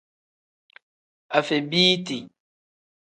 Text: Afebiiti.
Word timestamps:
Afebiiti. 1.37 2.19